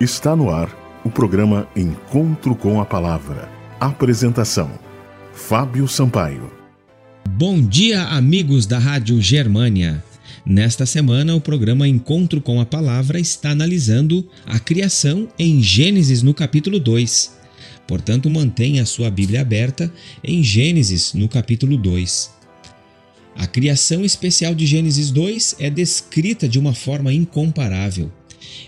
[0.00, 3.48] Está no ar o programa Encontro com a Palavra.
[3.78, 4.68] Apresentação:
[5.32, 6.50] Fábio Sampaio.
[7.30, 10.02] Bom dia, amigos da Rádio Germânia.
[10.44, 16.34] Nesta semana, o programa Encontro com a Palavra está analisando a criação em Gênesis no
[16.34, 17.36] capítulo 2.
[17.86, 19.92] Portanto, mantenha a sua Bíblia aberta
[20.24, 22.32] em Gênesis no capítulo 2.
[23.36, 28.10] A criação especial de Gênesis 2 é descrita de uma forma incomparável.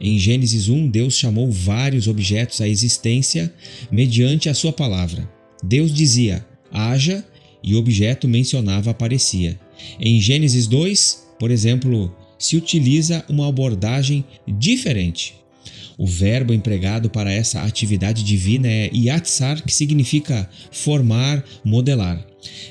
[0.00, 3.52] Em Gênesis 1, Deus chamou vários objetos à existência
[3.90, 5.28] mediante a sua palavra.
[5.62, 7.24] Deus dizia: haja,
[7.62, 9.58] e o objeto mencionava aparecia.
[10.00, 15.34] Em Gênesis 2, por exemplo, se utiliza uma abordagem diferente.
[15.96, 22.26] O verbo empregado para essa atividade divina é yatsar, que significa formar, modelar.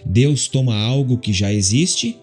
[0.06, 2.18] Deus toma algo que já existe,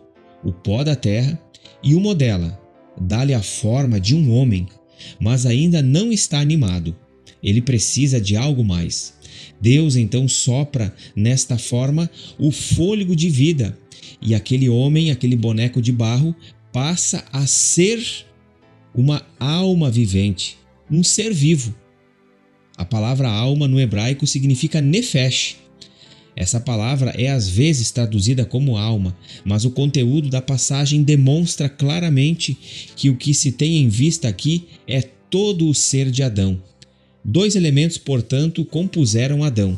[0.45, 1.41] o pó da terra,
[1.83, 2.61] e o modela,
[3.01, 4.67] dá-lhe a forma de um homem,
[5.21, 6.95] mas ainda não está animado.
[7.43, 9.15] Ele precisa de algo mais.
[9.61, 13.77] Deus então sopra nesta forma o fôlego de vida,
[14.21, 16.35] e aquele homem, aquele boneco de barro,
[16.73, 18.05] passa a ser
[18.95, 20.59] uma alma vivente,
[20.91, 21.75] um ser vivo.
[22.77, 25.57] A palavra alma no hebraico significa nefesh,
[26.41, 32.57] essa palavra é às vezes traduzida como alma, mas o conteúdo da passagem demonstra claramente
[32.95, 36.63] que o que se tem em vista aqui é todo o ser de Adão.
[37.25, 39.77] Dois elementos, portanto, compuseram Adão: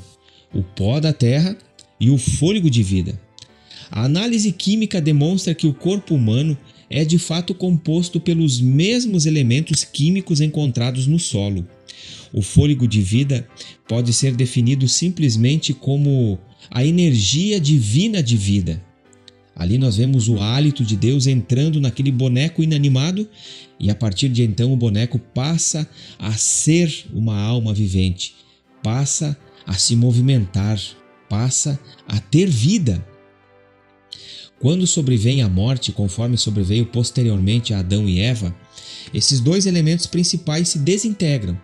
[0.54, 1.56] o pó da terra
[1.98, 3.18] e o fôlego de vida.
[3.90, 6.58] A análise química demonstra que o corpo humano
[6.90, 11.66] é de fato composto pelos mesmos elementos químicos encontrados no solo.
[12.34, 13.48] O fôlego de vida
[13.88, 16.38] pode ser definido simplesmente como
[16.68, 18.82] a energia divina de vida.
[19.54, 23.28] Ali nós vemos o hálito de Deus entrando naquele boneco inanimado
[23.78, 25.88] e a partir de então o boneco passa
[26.18, 28.34] a ser uma alma vivente,
[28.82, 30.80] passa a se movimentar,
[31.28, 33.04] passa a ter vida.
[34.58, 38.54] Quando sobrevém a morte, conforme sobreveio posteriormente a Adão e Eva,
[39.12, 41.58] esses dois elementos principais se desintegram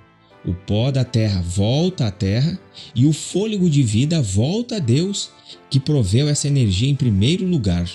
[0.45, 2.59] o pó da terra volta à terra
[2.95, 5.31] e o fôlego de vida volta a Deus,
[5.71, 7.89] que proveu essa energia em primeiro lugar.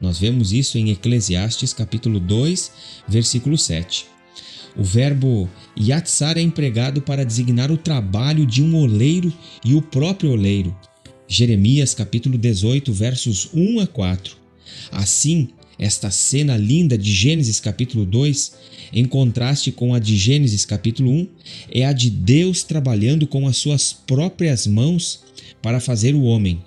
[0.00, 2.72] Nós vemos isso em Eclesiastes capítulo 2,
[3.06, 4.06] versículo 7.
[4.76, 9.32] O verbo yatsar é empregado para designar o trabalho de um oleiro
[9.64, 10.76] e o próprio oleiro.
[11.26, 14.36] Jeremias capítulo 18, versos 1 a 4.
[14.92, 18.52] Assim, esta cena linda de Gênesis capítulo 2,
[18.92, 21.28] em contraste com a de Gênesis capítulo 1,
[21.70, 25.20] é a de Deus trabalhando com as suas próprias mãos
[25.62, 26.60] para fazer o homem,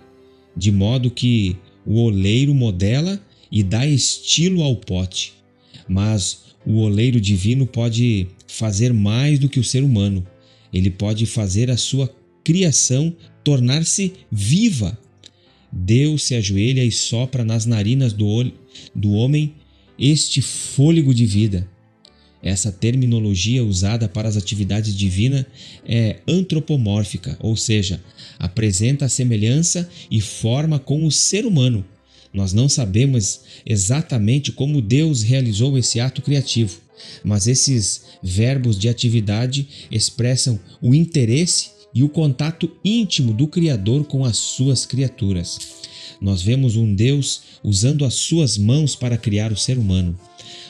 [0.55, 5.33] de modo que o oleiro modela e dá estilo ao pote.
[5.89, 10.25] Mas o oleiro divino pode fazer mais do que o ser humano.
[10.73, 12.09] Ele pode fazer a sua
[12.43, 14.97] criação tornar-se viva
[15.71, 18.51] Deus se ajoelha e sopra nas narinas do,
[18.93, 19.53] do homem
[19.97, 21.67] este fôlego de vida.
[22.43, 25.45] Essa terminologia usada para as atividades divinas
[25.85, 28.03] é antropomórfica, ou seja,
[28.39, 31.85] apresenta a semelhança e forma com o ser humano.
[32.33, 36.79] Nós não sabemos exatamente como Deus realizou esse ato criativo,
[37.23, 44.23] mas esses verbos de atividade expressam o interesse e o contato íntimo do Criador com
[44.25, 45.81] as suas criaturas.
[46.21, 50.17] Nós vemos um Deus usando as suas mãos para criar o ser humano.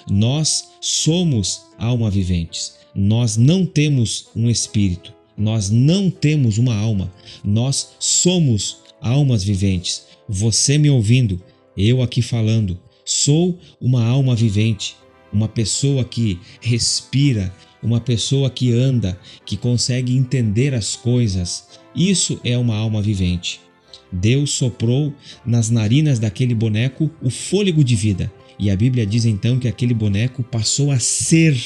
[0.09, 2.75] Nós somos alma viventes.
[2.95, 5.13] Nós não temos um espírito.
[5.37, 7.11] Nós não temos uma alma.
[7.43, 10.03] Nós somos almas viventes.
[10.27, 11.41] Você me ouvindo,
[11.75, 14.95] eu aqui falando, sou uma alma vivente,
[15.31, 21.67] uma pessoa que respira, uma pessoa que anda, que consegue entender as coisas.
[21.95, 23.59] Isso é uma alma vivente.
[24.11, 25.13] Deus soprou
[25.45, 29.93] nas narinas daquele boneco o fôlego de vida, e a Bíblia diz então que aquele
[29.93, 31.57] boneco passou a ser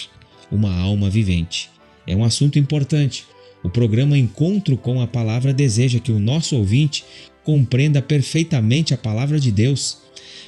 [0.52, 1.70] uma alma vivente.
[2.08, 3.26] É um assunto importante.
[3.64, 7.04] O programa Encontro com a Palavra deseja que o nosso ouvinte
[7.44, 9.98] compreenda perfeitamente a palavra de Deus,